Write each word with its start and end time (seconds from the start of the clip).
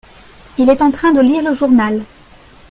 il 0.57 0.67
est 0.67 0.81
en 0.81 0.89
train 0.89 1.11
de 1.11 1.21
lire 1.21 1.43
le 1.43 1.53
journal. 1.53 2.03